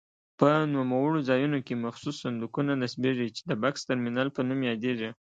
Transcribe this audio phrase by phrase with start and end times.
[0.39, 5.09] په نوموړو ځایونو کې مخصوص صندوقونه نصبېږي چې د بکس ترمینل په نوم یادیږي.